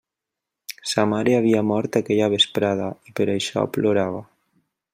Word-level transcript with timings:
Sa 0.91 1.03
mare 1.11 1.35
havia 1.39 1.61
mort 1.71 1.99
aquella 1.99 2.29
vesprada, 2.35 2.89
i 3.11 3.15
per 3.21 3.29
això 3.35 3.67
plorava. 3.77 4.25